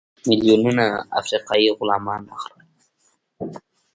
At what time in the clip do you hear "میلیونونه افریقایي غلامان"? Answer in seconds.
0.27-2.21